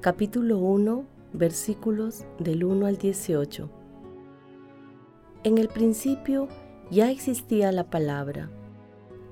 capítulo 0.00 0.58
1, 0.58 1.04
versículos 1.32 2.24
del 2.38 2.62
1 2.62 2.86
al 2.86 2.98
18. 2.98 3.68
En 5.42 5.58
el 5.58 5.66
principio 5.66 6.46
ya 6.88 7.10
existía 7.10 7.72
la 7.72 7.90
palabra, 7.90 8.48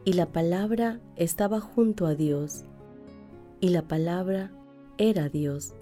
y 0.05 0.15
la 0.15 0.27
palabra 0.27 1.01
estaba 1.15 1.61
junto 1.61 2.05
a 2.05 2.17
Dios, 2.17 2.65
y 3.61 3.69
la 3.69 3.83
palabra 3.83 4.51
era 4.99 5.29
Dios. 5.29 5.77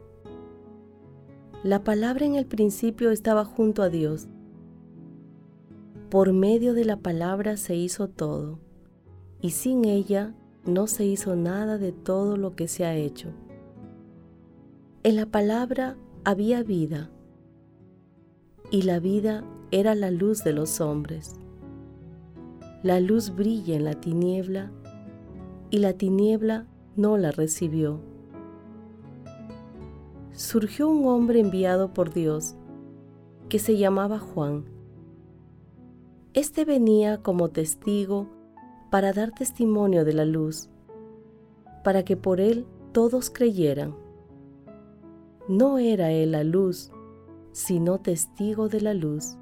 La 1.62 1.82
palabra 1.82 2.26
en 2.26 2.34
el 2.34 2.44
principio 2.44 3.10
estaba 3.10 3.46
junto 3.46 3.82
a 3.82 3.88
Dios. 3.88 4.28
Por 6.10 6.34
medio 6.34 6.74
de 6.74 6.84
la 6.84 6.98
palabra 6.98 7.56
se 7.56 7.74
hizo 7.74 8.08
todo, 8.08 8.58
y 9.40 9.52
sin 9.52 9.86
ella 9.86 10.34
no 10.66 10.88
se 10.88 11.06
hizo 11.06 11.36
nada 11.36 11.78
de 11.78 11.92
todo 11.92 12.36
lo 12.36 12.54
que 12.54 12.68
se 12.68 12.84
ha 12.84 12.94
hecho. 12.94 13.32
En 15.06 15.16
la 15.16 15.26
palabra 15.26 15.98
había 16.24 16.62
vida, 16.62 17.10
y 18.70 18.80
la 18.80 19.00
vida 19.00 19.44
era 19.70 19.94
la 19.94 20.10
luz 20.10 20.42
de 20.44 20.54
los 20.54 20.80
hombres. 20.80 21.38
La 22.82 23.00
luz 23.00 23.36
brilla 23.36 23.76
en 23.76 23.84
la 23.84 24.00
tiniebla, 24.00 24.72
y 25.68 25.80
la 25.80 25.92
tiniebla 25.92 26.66
no 26.96 27.18
la 27.18 27.32
recibió. 27.32 28.00
Surgió 30.32 30.88
un 30.88 31.06
hombre 31.06 31.38
enviado 31.38 31.92
por 31.92 32.14
Dios, 32.14 32.54
que 33.50 33.58
se 33.58 33.76
llamaba 33.76 34.18
Juan. 34.18 34.64
Este 36.32 36.64
venía 36.64 37.18
como 37.18 37.50
testigo 37.50 38.26
para 38.90 39.12
dar 39.12 39.32
testimonio 39.32 40.06
de 40.06 40.14
la 40.14 40.24
luz, 40.24 40.70
para 41.82 42.06
que 42.06 42.16
por 42.16 42.40
él 42.40 42.64
todos 42.92 43.28
creyeran. 43.28 44.02
No 45.48 45.76
era 45.76 46.10
él 46.10 46.32
la 46.32 46.42
luz, 46.42 46.90
sino 47.52 47.98
testigo 47.98 48.70
de 48.70 48.80
la 48.80 48.94
luz. 48.94 49.36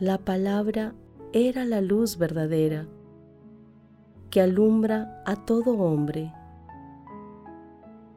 La 0.00 0.18
palabra 0.18 0.94
era 1.32 1.64
la 1.64 1.80
luz 1.80 2.18
verdadera, 2.18 2.88
que 4.30 4.40
alumbra 4.40 5.22
a 5.26 5.36
todo 5.36 5.78
hombre. 5.78 6.34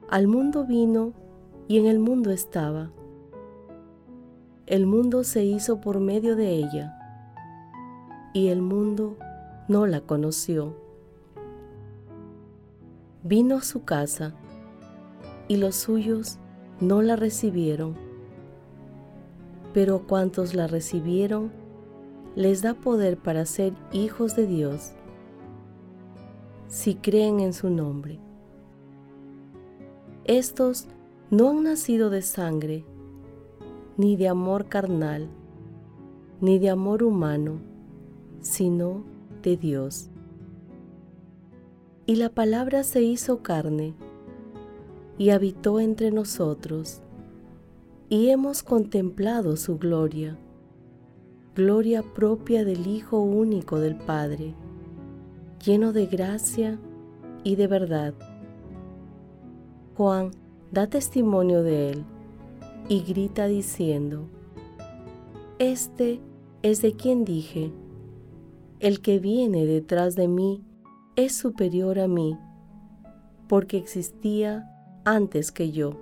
Al 0.09 0.27
mundo 0.27 0.65
vino 0.65 1.13
y 1.67 1.77
en 1.77 1.85
el 1.85 1.99
mundo 1.99 2.31
estaba. 2.31 2.91
El 4.65 4.87
mundo 4.87 5.23
se 5.23 5.45
hizo 5.45 5.79
por 5.79 5.99
medio 5.99 6.35
de 6.35 6.55
ella, 6.55 6.97
y 8.33 8.47
el 8.47 8.63
mundo 8.63 9.15
no 9.67 9.85
la 9.85 10.01
conoció. 10.01 10.75
Vino 13.21 13.57
a 13.57 13.61
su 13.61 13.83
casa 13.83 14.33
y 15.47 15.57
los 15.57 15.75
suyos 15.75 16.39
no 16.79 17.01
la 17.01 17.15
recibieron, 17.15 17.95
pero 19.73 20.07
cuantos 20.07 20.53
la 20.53 20.67
recibieron, 20.67 21.51
les 22.35 22.61
da 22.61 22.73
poder 22.73 23.17
para 23.17 23.45
ser 23.45 23.73
hijos 23.91 24.35
de 24.35 24.47
Dios, 24.47 24.91
si 26.67 26.95
creen 26.95 27.39
en 27.39 27.53
su 27.53 27.69
nombre. 27.69 28.19
Estos 30.25 30.87
no 31.29 31.49
han 31.49 31.63
nacido 31.63 32.09
de 32.09 32.21
sangre, 32.21 32.85
ni 33.97 34.15
de 34.15 34.27
amor 34.27 34.65
carnal, 34.67 35.29
ni 36.41 36.59
de 36.59 36.69
amor 36.69 37.03
humano, 37.03 37.59
sino 38.41 39.03
de 39.41 39.55
Dios. 39.55 40.09
Y 42.05 42.15
la 42.15 42.29
palabra 42.29 42.83
se 42.83 43.01
hizo 43.01 43.41
carne 43.41 43.95
y 45.17 45.29
habitó 45.29 45.79
entre 45.79 46.11
nosotros, 46.11 47.01
y 48.09 48.29
hemos 48.29 48.63
contemplado 48.63 49.55
su 49.55 49.77
gloria, 49.77 50.37
gloria 51.55 52.03
propia 52.03 52.65
del 52.65 52.85
Hijo 52.87 53.19
único 53.19 53.79
del 53.79 53.95
Padre, 53.95 54.53
lleno 55.63 55.93
de 55.93 56.05
gracia 56.05 56.79
y 57.43 57.55
de 57.55 57.67
verdad. 57.67 58.13
Juan 59.95 60.31
da 60.71 60.87
testimonio 60.87 61.63
de 61.63 61.91
él 61.91 62.03
y 62.89 63.01
grita 63.01 63.47
diciendo, 63.47 64.27
Este 65.57 66.19
es 66.61 66.81
de 66.81 66.93
quien 66.93 67.23
dije, 67.23 67.71
el 68.79 68.99
que 69.01 69.19
viene 69.19 69.65
detrás 69.65 70.15
de 70.15 70.27
mí 70.27 70.61
es 71.15 71.33
superior 71.33 71.97
a 71.99 72.07
mí, 72.07 72.37
porque 73.47 73.77
existía 73.77 74.74
antes 75.05 75.51
que 75.51 75.71
yo. 75.71 75.93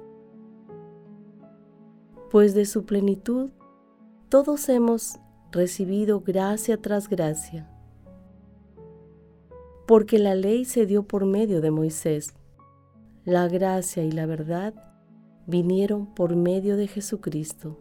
Pues 2.32 2.56
de 2.56 2.66
su 2.66 2.86
plenitud 2.86 3.52
todos 4.30 4.68
hemos 4.70 5.20
recibido 5.52 6.22
gracia 6.22 6.82
tras 6.82 7.08
gracia, 7.08 7.70
porque 9.86 10.18
la 10.18 10.34
ley 10.34 10.66
se 10.66 10.88
dio 10.88 11.04
por 11.04 11.26
medio 11.26 11.62
de 11.62 11.70
Moisés, 11.70 12.34
la 13.26 13.48
gracia 13.48 14.04
y 14.04 14.12
la 14.12 14.26
verdad 14.26 14.74
vinieron 15.46 16.16
por 16.16 16.36
medio 16.36 16.78
de 16.78 16.88
Jesucristo. 16.88 17.78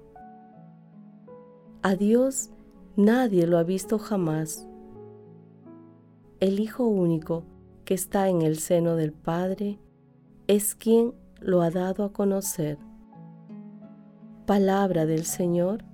A 1.80 1.94
Dios 1.94 2.50
nadie 2.96 3.46
lo 3.46 3.56
ha 3.56 3.62
visto 3.62 3.98
jamás 3.98 4.68
el 6.42 6.58
Hijo 6.58 6.84
único 6.84 7.44
que 7.84 7.94
está 7.94 8.28
en 8.28 8.42
el 8.42 8.58
seno 8.58 8.96
del 8.96 9.12
Padre 9.12 9.78
es 10.46 10.74
quien 10.74 11.14
lo 11.40 11.62
ha 11.62 11.70
dado 11.70 12.04
a 12.04 12.12
conocer. 12.12 12.78
Palabra 14.46 15.06
del 15.06 15.24
Señor. 15.24 15.84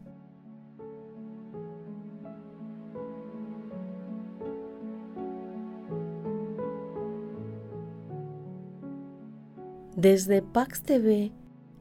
Desde 9.97 10.43
Pax 10.43 10.83
TV 10.83 11.33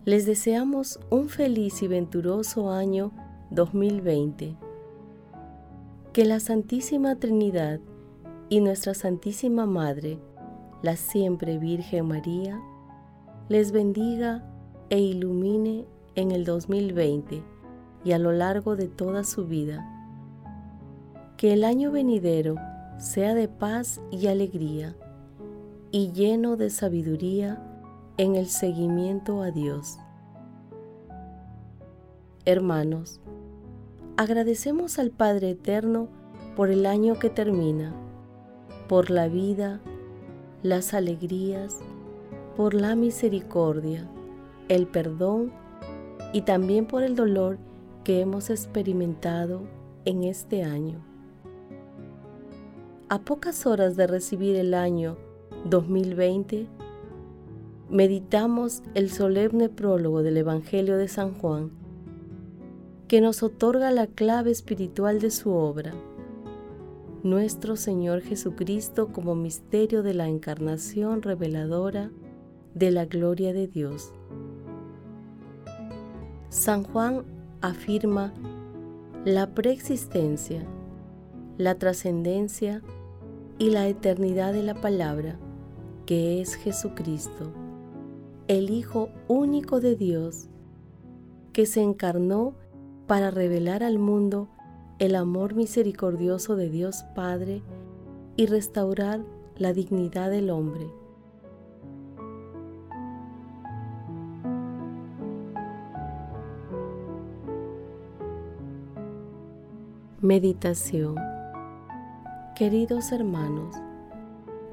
les 0.06 0.26
deseamos 0.26 1.00
un 1.10 1.30
feliz 1.30 1.84
y 1.84 1.88
venturoso 1.88 2.72
año 2.72 3.12
2020. 3.52 4.58
Que 6.14 6.26
la 6.26 6.40
Santísima 6.40 7.18
Trinidad 7.18 7.80
y 8.50 8.62
nuestra 8.62 8.94
Santísima 8.94 9.66
Madre, 9.66 10.20
la 10.82 10.96
siempre 10.96 11.58
Virgen 11.58 12.08
María, 12.08 12.62
les 13.50 13.72
bendiga 13.72 14.44
e 14.90 15.00
ilumine 15.00 15.86
en 16.16 16.32
el 16.32 16.46
2020 16.46 17.44
y 18.04 18.12
a 18.12 18.20
lo 18.20 18.32
largo 18.32 18.76
de 18.76 18.88
toda 18.88 19.24
su 19.24 19.46
vida. 19.46 19.86
Que 21.38 21.54
el 21.54 21.64
año 21.64 21.92
venidero 21.92 22.56
sea 22.98 23.34
de 23.34 23.48
paz 23.48 24.02
y 24.12 24.28
alegría 24.28 24.96
y 25.92 26.12
lleno 26.12 26.58
de 26.58 26.70
sabiduría 26.70 27.64
en 28.18 28.36
el 28.36 28.48
seguimiento 28.48 29.42
a 29.42 29.52
Dios. 29.52 29.98
Hermanos, 32.46 33.20
agradecemos 34.16 35.00
al 35.00 35.12
Padre 35.12 35.52
Eterno 35.52 36.08
por 36.56 36.70
el 36.70 36.86
año 36.86 37.20
que 37.20 37.30
termina 37.30 37.94
por 38.88 39.10
la 39.10 39.28
vida, 39.28 39.82
las 40.64 40.94
alegrías, 40.94 41.80
por 42.56 42.74
la 42.74 42.96
misericordia, 42.96 44.10
el 44.68 44.88
perdón 44.88 45.52
y 46.34 46.42
también 46.42 46.88
por 46.88 47.04
el 47.04 47.16
dolor 47.16 47.60
que 48.04 48.22
hemos 48.22 48.50
experimentado 48.50 49.62
en 50.06 50.24
este 50.24 50.64
año. 50.64 51.00
A 53.10 53.20
pocas 53.20 53.66
horas 53.66 53.96
de 53.96 54.08
recibir 54.08 54.56
el 54.56 54.74
año 54.74 55.18
2020, 55.66 56.68
meditamos 57.90 58.82
el 58.96 59.12
solemne 59.12 59.70
prólogo 59.70 60.24
del 60.24 60.38
Evangelio 60.38 60.98
de 60.98 61.08
San 61.08 61.34
Juan, 61.34 61.72
que 63.08 63.22
nos 63.22 63.44
otorga 63.44 63.92
la 63.92 64.08
clave 64.08 64.52
espiritual 64.52 65.20
de 65.20 65.32
su 65.32 65.52
obra, 65.52 65.94
nuestro 67.30 67.76
Señor 67.76 68.22
Jesucristo 68.22 69.12
como 69.12 69.36
misterio 69.36 70.02
de 70.02 70.14
la 70.14 70.28
encarnación 70.28 71.22
reveladora 71.22 72.10
de 72.74 72.92
la 72.92 73.06
gloria 73.06 73.54
de 73.54 73.68
Dios. 73.68 74.14
San 76.50 76.84
Juan 76.84 77.24
afirma 77.62 78.34
la 79.26 79.54
preexistencia, 79.54 80.66
la 81.58 81.76
trascendencia 81.76 82.82
y 83.60 83.72
la 83.72 83.88
eternidad 83.88 84.54
de 84.54 84.64
la 84.64 84.76
palabra, 84.76 85.38
que 86.06 86.40
es 86.40 86.56
Jesucristo, 86.56 87.52
el 88.48 88.70
Hijo 88.70 89.10
único 89.28 89.82
de 89.82 89.96
Dios, 89.96 90.48
que 91.52 91.66
se 91.66 91.82
encarnó 91.82 92.56
para 93.08 93.32
revelar 93.32 93.84
al 93.84 94.00
mundo 94.00 94.48
el 95.00 95.16
amor 95.16 95.54
misericordioso 95.54 96.56
de 96.56 96.70
Dios 96.70 97.04
Padre 97.14 97.62
y 98.36 98.48
restaurar 98.48 99.22
la 99.56 99.72
dignidad 99.74 100.32
del 100.32 100.50
hombre. 100.50 100.88
Meditación 110.20 111.16
Queridos 112.56 113.12
hermanos, 113.12 113.76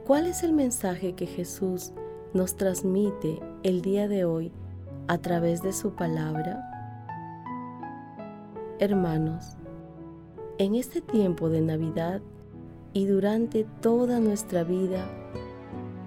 ¿cuál 0.06 0.24
es 0.24 0.42
el 0.42 0.54
mensaje 0.54 1.12
que 1.12 1.26
Jesús 1.26 1.92
nos 2.32 2.56
transmite 2.56 3.40
el 3.62 3.82
día 3.82 4.08
de 4.08 4.24
hoy 4.24 4.52
a 5.06 5.18
través 5.18 5.60
de 5.60 5.74
su 5.74 5.94
palabra? 5.94 6.70
Hermanos, 8.78 9.58
en 10.58 10.76
este 10.76 11.00
tiempo 11.00 11.48
de 11.48 11.60
Navidad 11.60 12.20
y 12.92 13.06
durante 13.06 13.66
toda 13.80 14.20
nuestra 14.20 14.62
vida, 14.62 15.04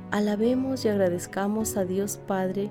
alabemos 0.10 0.86
y 0.86 0.88
agradezcamos 0.88 1.76
a 1.76 1.84
Dios 1.84 2.18
Padre 2.28 2.70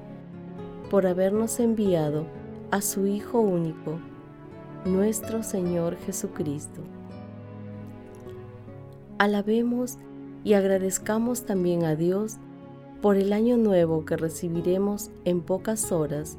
por 0.90 1.06
habernos 1.06 1.60
enviado 1.60 2.26
a 2.70 2.80
su 2.80 3.06
Hijo 3.06 3.40
único, 3.40 3.98
nuestro 4.86 5.42
Señor 5.42 5.96
Jesucristo. 5.98 6.80
Alabemos 9.18 9.98
y 10.44 10.54
agradezcamos 10.54 11.44
también 11.44 11.84
a 11.84 11.94
Dios 11.94 12.36
por 13.02 13.16
el 13.16 13.34
año 13.34 13.58
nuevo 13.58 14.06
que 14.06 14.16
recibiremos 14.16 15.10
en 15.24 15.42
pocas 15.42 15.92
horas 15.92 16.38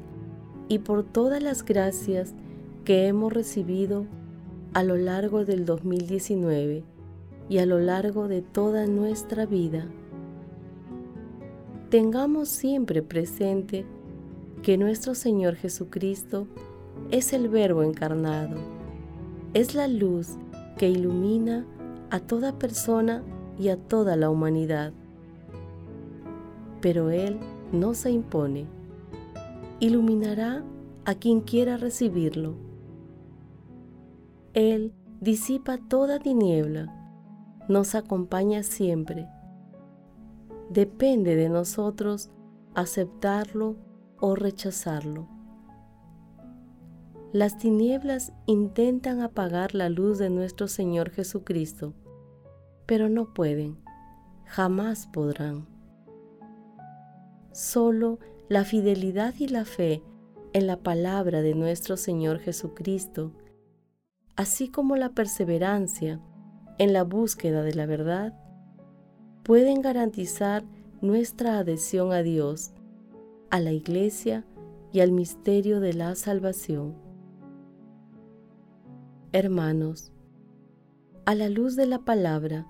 y 0.68 0.80
por 0.80 1.04
todas 1.04 1.42
las 1.42 1.64
gracias 1.64 2.34
que 2.84 3.06
hemos 3.06 3.32
recibido 3.32 4.06
a 4.74 4.82
lo 4.82 4.96
largo 4.96 5.44
del 5.44 5.64
2019 5.64 6.84
y 7.48 7.58
a 7.58 7.66
lo 7.66 7.78
largo 7.78 8.28
de 8.28 8.42
toda 8.42 8.86
nuestra 8.86 9.46
vida. 9.46 9.86
Tengamos 11.90 12.48
siempre 12.48 13.02
presente 13.02 13.86
que 14.62 14.76
nuestro 14.76 15.14
Señor 15.14 15.54
Jesucristo 15.56 16.46
es 17.10 17.32
el 17.32 17.48
Verbo 17.48 17.82
encarnado, 17.82 18.56
es 19.54 19.74
la 19.74 19.88
luz 19.88 20.36
que 20.76 20.88
ilumina 20.88 21.64
a 22.10 22.20
toda 22.20 22.58
persona 22.58 23.22
y 23.58 23.68
a 23.68 23.76
toda 23.76 24.16
la 24.16 24.30
humanidad. 24.30 24.92
Pero 26.80 27.10
Él 27.10 27.38
no 27.72 27.94
se 27.94 28.10
impone. 28.10 28.66
Iluminará 29.80 30.62
a 31.04 31.14
quien 31.14 31.40
quiera 31.40 31.76
recibirlo. 31.76 32.54
Él 34.54 34.94
disipa 35.20 35.78
toda 35.78 36.18
tiniebla, 36.18 36.94
nos 37.68 37.94
acompaña 37.94 38.62
siempre. 38.62 39.28
Depende 40.70 41.36
de 41.36 41.48
nosotros 41.48 42.30
aceptarlo 42.74 43.76
o 44.20 44.34
rechazarlo. 44.34 45.28
Las 47.32 47.58
tinieblas 47.58 48.32
intentan 48.46 49.20
apagar 49.20 49.74
la 49.74 49.90
luz 49.90 50.18
de 50.18 50.30
nuestro 50.30 50.66
Señor 50.66 51.10
Jesucristo, 51.10 51.92
pero 52.86 53.10
no 53.10 53.34
pueden, 53.34 53.78
jamás 54.46 55.06
podrán. 55.06 55.66
Solo 57.52 58.18
la 58.48 58.64
fidelidad 58.64 59.34
y 59.38 59.48
la 59.48 59.66
fe 59.66 60.02
en 60.54 60.66
la 60.66 60.78
palabra 60.78 61.42
de 61.42 61.54
nuestro 61.54 61.98
Señor 61.98 62.38
Jesucristo, 62.38 63.32
así 64.38 64.68
como 64.68 64.94
la 64.94 65.08
perseverancia 65.08 66.20
en 66.78 66.92
la 66.92 67.02
búsqueda 67.02 67.64
de 67.64 67.74
la 67.74 67.86
verdad, 67.86 68.38
pueden 69.42 69.82
garantizar 69.82 70.64
nuestra 71.00 71.58
adhesión 71.58 72.12
a 72.12 72.22
Dios, 72.22 72.70
a 73.50 73.58
la 73.58 73.72
Iglesia 73.72 74.46
y 74.92 75.00
al 75.00 75.10
misterio 75.10 75.80
de 75.80 75.92
la 75.92 76.14
salvación. 76.14 76.94
Hermanos, 79.32 80.12
a 81.26 81.34
la 81.34 81.48
luz 81.48 81.74
de 81.74 81.86
la 81.86 82.04
palabra, 82.04 82.68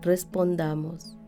respondamos. 0.00 1.18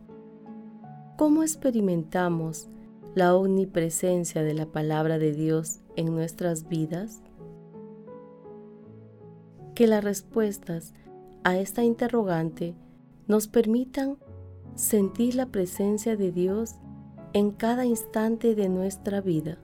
¿Cómo 1.19 1.43
experimentamos 1.43 2.71
la 3.15 3.37
omnipresencia 3.37 4.43
de 4.43 4.55
la 4.55 4.65
palabra 4.65 5.19
de 5.19 5.33
Dios 5.33 5.81
en 5.95 6.07
nuestras 6.07 6.69
vidas? 6.69 7.21
Que 9.75 9.87
las 9.87 10.05
respuestas 10.05 10.95
a 11.43 11.57
esta 11.59 11.83
interrogante 11.83 12.75
nos 13.27 13.49
permitan 13.49 14.19
sentir 14.75 15.35
la 15.35 15.47
presencia 15.47 16.17
de 16.17 16.33
Dios 16.33 16.77
en 17.33 17.51
cada 17.51 17.85
instante 17.85 18.55
de 18.55 18.69
nuestra 18.69 19.21
vida. 19.21 19.59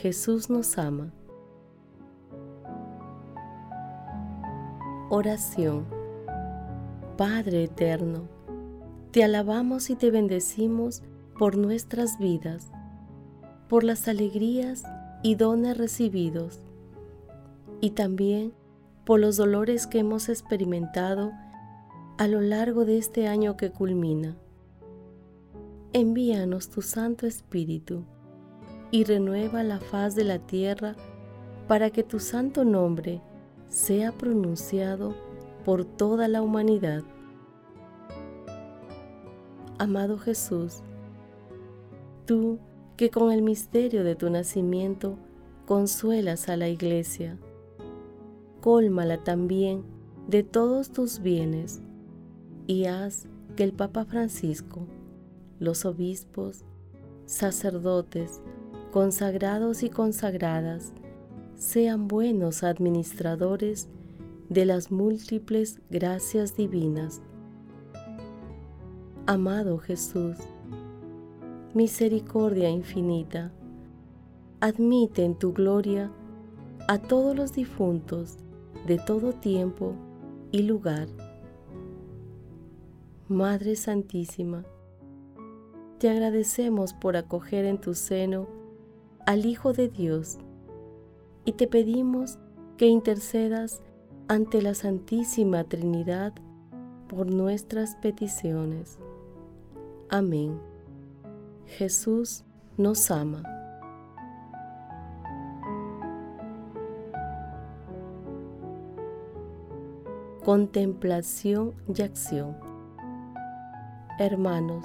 Jesús 0.00 0.48
nos 0.48 0.78
ama 0.78 1.12
Oración. 5.14 5.84
Padre 7.18 7.64
eterno, 7.64 8.22
te 9.10 9.22
alabamos 9.22 9.90
y 9.90 9.94
te 9.94 10.10
bendecimos 10.10 11.02
por 11.38 11.58
nuestras 11.58 12.18
vidas, 12.18 12.70
por 13.68 13.84
las 13.84 14.08
alegrías 14.08 14.84
y 15.22 15.34
dones 15.34 15.76
recibidos, 15.76 16.60
y 17.82 17.90
también 17.90 18.54
por 19.04 19.20
los 19.20 19.36
dolores 19.36 19.86
que 19.86 19.98
hemos 19.98 20.28
experimentado 20.28 21.32
a 22.18 22.28
lo 22.28 22.40
largo 22.40 22.84
de 22.84 22.98
este 22.98 23.26
año 23.26 23.56
que 23.56 23.70
culmina. 23.70 24.36
Envíanos 25.92 26.70
tu 26.70 26.82
Santo 26.82 27.26
Espíritu 27.26 28.04
y 28.90 29.04
renueva 29.04 29.62
la 29.62 29.80
faz 29.80 30.14
de 30.14 30.24
la 30.24 30.38
tierra 30.38 30.94
para 31.66 31.90
que 31.90 32.02
tu 32.02 32.20
santo 32.20 32.64
nombre 32.64 33.20
sea 33.68 34.12
pronunciado 34.12 35.14
por 35.64 35.84
toda 35.84 36.28
la 36.28 36.42
humanidad. 36.42 37.02
Amado 39.78 40.18
Jesús, 40.18 40.82
tú 42.26 42.58
que 42.96 43.10
con 43.10 43.32
el 43.32 43.42
misterio 43.42 44.04
de 44.04 44.14
tu 44.14 44.30
nacimiento 44.30 45.18
consuelas 45.66 46.48
a 46.48 46.56
la 46.56 46.68
iglesia, 46.68 47.38
cólmala 48.62 49.18
también 49.24 49.82
de 50.28 50.44
todos 50.44 50.92
tus 50.92 51.20
bienes 51.20 51.82
y 52.68 52.84
haz 52.84 53.26
que 53.56 53.64
el 53.64 53.72
Papa 53.72 54.04
Francisco, 54.04 54.86
los 55.58 55.84
obispos, 55.84 56.64
sacerdotes, 57.26 58.40
consagrados 58.92 59.82
y 59.82 59.90
consagradas, 59.90 60.92
sean 61.56 62.06
buenos 62.06 62.62
administradores 62.62 63.88
de 64.48 64.64
las 64.64 64.92
múltiples 64.92 65.80
gracias 65.90 66.56
divinas. 66.56 67.20
Amado 69.26 69.78
Jesús, 69.78 70.36
misericordia 71.74 72.70
infinita, 72.70 73.50
admite 74.60 75.24
en 75.24 75.34
tu 75.34 75.52
gloria 75.52 76.12
a 76.86 76.98
todos 76.98 77.34
los 77.34 77.52
difuntos 77.54 78.38
de 78.86 78.98
todo 78.98 79.32
tiempo 79.32 79.94
y 80.50 80.62
lugar. 80.62 81.08
Madre 83.28 83.76
Santísima, 83.76 84.64
te 85.98 86.10
agradecemos 86.10 86.92
por 86.92 87.16
acoger 87.16 87.64
en 87.64 87.78
tu 87.78 87.94
seno 87.94 88.46
al 89.26 89.46
Hijo 89.46 89.72
de 89.72 89.88
Dios 89.88 90.38
y 91.44 91.52
te 91.52 91.66
pedimos 91.66 92.38
que 92.76 92.86
intercedas 92.86 93.80
ante 94.28 94.62
la 94.62 94.74
Santísima 94.74 95.64
Trinidad 95.64 96.32
por 97.08 97.30
nuestras 97.30 97.96
peticiones. 97.96 98.98
Amén. 100.08 100.58
Jesús 101.66 102.44
nos 102.76 103.10
ama. 103.10 103.51
Contemplación 110.44 111.72
y 111.96 112.02
acción. 112.02 112.56
Hermanos, 114.18 114.84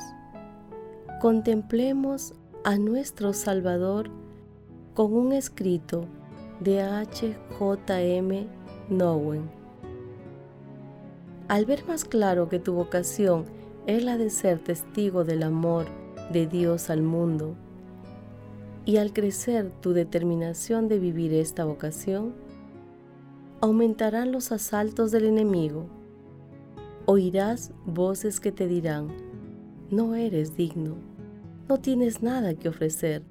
contemplemos 1.19 2.35
a 2.63 2.77
nuestro 2.77 3.33
Salvador 3.33 4.11
con 4.93 5.15
un 5.15 5.33
escrito 5.33 6.05
de 6.59 6.83
H.J.M. 6.83 8.45
Nowen. 8.89 9.49
Al 11.47 11.65
ver 11.65 11.87
más 11.87 12.05
claro 12.05 12.49
que 12.49 12.59
tu 12.59 12.73
vocación 12.73 13.45
es 13.87 14.03
la 14.03 14.15
de 14.17 14.29
ser 14.29 14.59
testigo 14.59 15.23
del 15.23 15.41
amor 15.41 15.87
de 16.31 16.45
Dios 16.45 16.91
al 16.91 17.01
mundo, 17.01 17.55
y 18.85 18.97
al 18.97 19.11
crecer 19.11 19.71
tu 19.81 19.93
determinación 19.93 20.87
de 20.87 20.99
vivir 20.99 21.33
esta 21.33 21.65
vocación, 21.65 22.35
aumentarán 23.61 24.31
los 24.31 24.51
asaltos 24.51 25.11
del 25.11 25.25
enemigo. 25.25 25.87
Oirás 27.05 27.71
voces 27.85 28.39
que 28.39 28.51
te 28.51 28.67
dirán, 28.67 29.07
no 29.89 30.15
eres 30.15 30.55
digno, 30.55 30.95
no 31.69 31.79
tienes 31.79 32.21
nada 32.21 32.53
que 32.53 32.69
ofrecer, 32.69 33.23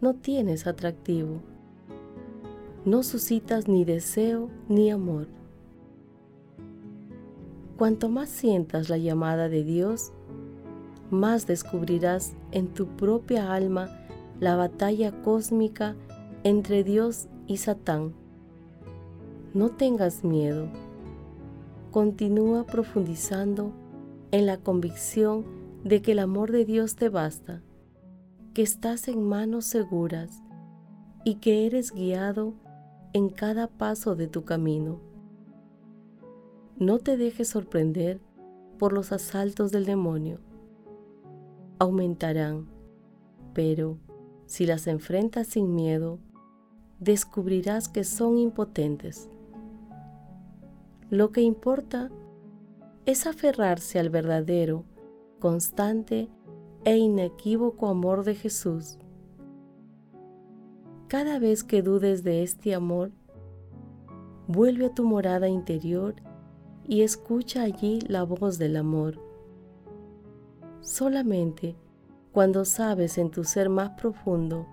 no 0.00 0.14
tienes 0.14 0.66
atractivo 0.66 1.40
no 2.88 3.02
suscitas 3.02 3.68
ni 3.68 3.84
deseo 3.84 4.48
ni 4.68 4.90
amor. 4.90 5.28
Cuanto 7.76 8.08
más 8.08 8.30
sientas 8.30 8.88
la 8.88 8.96
llamada 8.96 9.48
de 9.48 9.62
Dios, 9.62 10.12
más 11.10 11.46
descubrirás 11.46 12.34
en 12.50 12.68
tu 12.68 12.86
propia 12.86 13.52
alma 13.52 13.90
la 14.40 14.56
batalla 14.56 15.12
cósmica 15.22 15.96
entre 16.44 16.82
Dios 16.82 17.28
y 17.46 17.58
Satán. 17.58 18.14
No 19.54 19.70
tengas 19.70 20.24
miedo. 20.24 20.68
Continúa 21.90 22.66
profundizando 22.66 23.72
en 24.30 24.44
la 24.44 24.58
convicción 24.58 25.46
de 25.84 26.02
que 26.02 26.12
el 26.12 26.18
amor 26.18 26.52
de 26.52 26.66
Dios 26.66 26.96
te 26.96 27.08
basta, 27.08 27.62
que 28.52 28.60
estás 28.60 29.08
en 29.08 29.26
manos 29.26 29.64
seguras 29.64 30.42
y 31.24 31.36
que 31.36 31.66
eres 31.66 31.92
guiado 31.92 32.52
en 33.14 33.30
cada 33.30 33.68
paso 33.68 34.16
de 34.16 34.28
tu 34.28 34.44
camino. 34.44 35.00
No 36.76 36.98
te 36.98 37.16
dejes 37.16 37.48
sorprender 37.48 38.20
por 38.78 38.92
los 38.92 39.12
asaltos 39.12 39.72
del 39.72 39.86
demonio. 39.86 40.40
Aumentarán, 41.78 42.68
pero 43.54 43.98
si 44.44 44.66
las 44.66 44.86
enfrentas 44.86 45.46
sin 45.46 45.74
miedo, 45.74 46.18
descubrirás 47.00 47.88
que 47.88 48.04
son 48.04 48.36
impotentes. 48.36 49.30
Lo 51.10 51.32
que 51.32 51.40
importa 51.40 52.10
es 53.06 53.26
aferrarse 53.26 53.98
al 53.98 54.10
verdadero, 54.10 54.84
constante 55.38 56.28
e 56.84 56.96
inequívoco 56.96 57.88
amor 57.88 58.24
de 58.24 58.34
Jesús 58.34 58.98
cada 61.08 61.38
vez 61.38 61.64
que 61.64 61.80
dudes 61.80 62.22
de 62.22 62.42
este 62.42 62.74
amor, 62.74 63.10
vuelve 64.46 64.86
a 64.86 64.94
tu 64.94 65.04
morada 65.04 65.48
interior 65.48 66.14
y 66.86 67.00
escucha 67.00 67.62
allí 67.62 68.00
la 68.02 68.24
voz 68.24 68.58
del 68.58 68.76
amor. 68.76 69.18
Solamente 70.82 71.76
cuando 72.30 72.66
sabes 72.66 73.16
en 73.16 73.30
tu 73.30 73.44
ser 73.44 73.70
más 73.70 73.90
profundo 73.98 74.66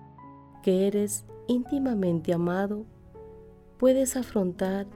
que 0.62 0.86
eres 0.86 1.24
íntimamente 1.48 2.34
amado, 2.34 2.84
puedes 3.78 4.14
afrontar 4.14 4.86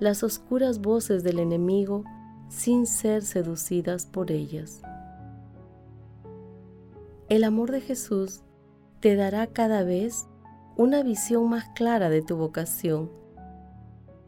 las 0.00 0.22
oscuras 0.22 0.80
voces 0.80 1.24
del 1.24 1.38
enemigo 1.38 2.04
sin 2.48 2.86
ser 2.86 3.22
seducidas 3.22 4.06
por 4.06 4.30
ellas. 4.30 4.80
El 7.28 7.44
amor 7.44 7.70
de 7.70 7.80
Jesús 7.80 8.42
te 9.00 9.16
dará 9.16 9.46
cada 9.48 9.82
vez 9.84 10.26
una 10.76 11.02
visión 11.02 11.48
más 11.48 11.68
clara 11.74 12.08
de 12.08 12.22
tu 12.22 12.36
vocación, 12.36 13.10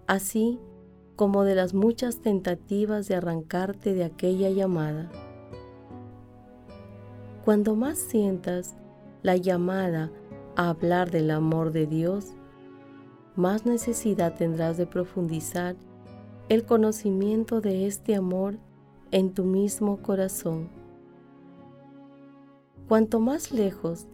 así 0.06 0.58
como 1.16 1.44
de 1.44 1.54
las 1.54 1.74
muchas 1.74 2.20
tentativas 2.20 3.06
de 3.08 3.14
arrancarte 3.14 3.94
de 3.94 4.04
aquella 4.04 4.50
llamada. 4.50 5.10
Cuando 7.44 7.76
más 7.76 7.98
sientas 7.98 8.74
la 9.22 9.36
llamada 9.36 10.10
a 10.56 10.70
hablar 10.70 11.10
del 11.10 11.30
amor 11.30 11.72
de 11.72 11.86
Dios, 11.86 12.32
más 13.40 13.64
necesidad 13.64 14.34
tendrás 14.34 14.76
de 14.76 14.86
profundizar 14.86 15.74
el 16.50 16.64
conocimiento 16.64 17.60
de 17.60 17.86
este 17.86 18.14
amor 18.14 18.58
en 19.10 19.32
tu 19.32 19.44
mismo 19.44 20.02
corazón. 20.02 20.68
Cuanto 22.86 23.18
más 23.18 23.50
lejos 23.50 24.06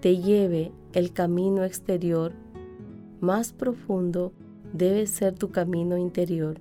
te 0.00 0.18
lleve 0.18 0.70
el 0.92 1.12
camino 1.12 1.64
exterior, 1.64 2.32
más 3.20 3.52
profundo 3.52 4.32
debe 4.74 5.06
ser 5.06 5.34
tu 5.34 5.50
camino 5.50 5.96
interior. 5.96 6.60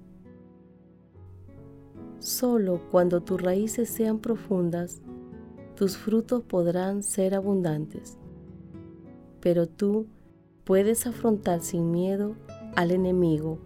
Solo 2.20 2.80
cuando 2.90 3.22
tus 3.22 3.42
raíces 3.42 3.90
sean 3.90 4.20
profundas, 4.20 5.02
tus 5.76 5.98
frutos 5.98 6.42
podrán 6.44 7.04
ser 7.04 7.36
abundantes. 7.36 8.18
Pero 9.42 9.68
tú 9.68 10.08
puedes 10.64 11.06
afrontar 11.08 11.62
sin 11.62 11.92
miedo 11.92 12.36
al 12.76 12.92
enemigo 12.92 13.60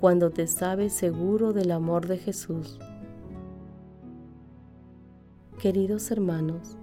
cuando 0.00 0.30
te 0.30 0.46
sabes 0.46 0.92
seguro 0.92 1.52
del 1.52 1.70
amor 1.70 2.06
de 2.06 2.18
Jesús. 2.18 2.78
Queridos 5.60 6.10
hermanos, 6.10 6.76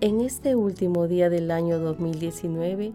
en 0.00 0.20
este 0.20 0.56
último 0.56 1.06
día 1.06 1.30
del 1.30 1.50
año 1.50 1.78
2019, 1.78 2.92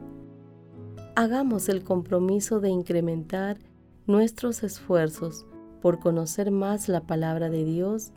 hagamos 1.15 1.69
el 1.69 1.83
compromiso 1.83 2.59
de 2.59 2.69
incrementar 2.69 3.57
nuestros 4.07 4.63
esfuerzos 4.63 5.45
por 5.81 5.99
conocer 5.99 6.51
más 6.51 6.89
la 6.89 7.01
palabra 7.01 7.49
de 7.49 7.63
Dios 7.63 8.11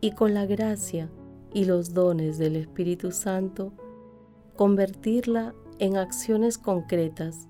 y 0.00 0.10
con 0.10 0.34
la 0.34 0.44
gracia 0.44 1.08
y 1.54 1.64
los 1.64 1.94
dones 1.94 2.36
del 2.38 2.56
Espíritu 2.56 3.12
Santo, 3.12 3.72
convertirla 4.56 5.54
en 5.82 5.96
acciones 5.96 6.58
concretas 6.58 7.48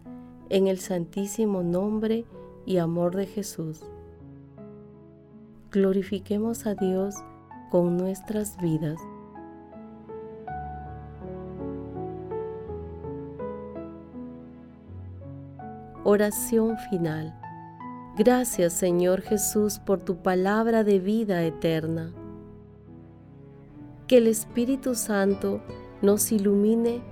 en 0.48 0.66
el 0.66 0.78
santísimo 0.78 1.62
nombre 1.62 2.24
y 2.64 2.78
amor 2.78 3.14
de 3.14 3.26
Jesús. 3.26 3.82
Glorifiquemos 5.70 6.64
a 6.64 6.74
Dios 6.74 7.14
con 7.70 7.98
nuestras 7.98 8.56
vidas. 8.56 8.98
Oración 16.02 16.78
final. 16.88 17.38
Gracias 18.16 18.72
Señor 18.72 19.20
Jesús 19.20 19.78
por 19.78 20.00
tu 20.00 20.22
palabra 20.22 20.84
de 20.84 21.00
vida 21.00 21.42
eterna. 21.42 22.14
Que 24.06 24.16
el 24.16 24.26
Espíritu 24.26 24.94
Santo 24.94 25.60
nos 26.00 26.32
ilumine 26.32 27.11